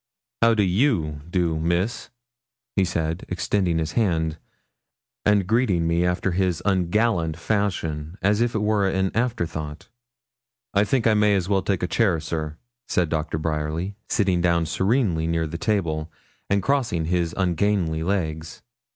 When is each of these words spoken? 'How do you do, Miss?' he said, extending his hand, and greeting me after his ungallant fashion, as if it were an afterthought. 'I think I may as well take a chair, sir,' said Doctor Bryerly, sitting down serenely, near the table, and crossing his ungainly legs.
'How 0.41 0.55
do 0.55 0.63
you 0.63 1.21
do, 1.29 1.59
Miss?' 1.59 2.09
he 2.75 2.83
said, 2.83 3.23
extending 3.29 3.77
his 3.77 3.91
hand, 3.91 4.39
and 5.25 5.45
greeting 5.45 5.85
me 5.87 6.03
after 6.07 6.31
his 6.31 6.59
ungallant 6.65 7.37
fashion, 7.37 8.17
as 8.19 8.41
if 8.41 8.55
it 8.55 8.63
were 8.63 8.89
an 8.89 9.11
afterthought. 9.13 9.89
'I 10.73 10.83
think 10.85 11.05
I 11.05 11.13
may 11.13 11.35
as 11.35 11.47
well 11.47 11.61
take 11.61 11.83
a 11.83 11.87
chair, 11.87 12.19
sir,' 12.19 12.57
said 12.87 13.09
Doctor 13.09 13.37
Bryerly, 13.37 13.95
sitting 14.09 14.41
down 14.41 14.65
serenely, 14.65 15.27
near 15.27 15.45
the 15.45 15.59
table, 15.59 16.11
and 16.49 16.63
crossing 16.63 17.05
his 17.05 17.35
ungainly 17.37 18.01
legs. 18.01 18.63